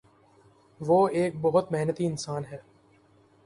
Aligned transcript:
وہ 0.81 1.07
ایک 1.07 1.35
بہت 1.41 1.71
محنتی 1.71 2.05
انسان 2.05 2.45
ہے۔ 2.45 2.57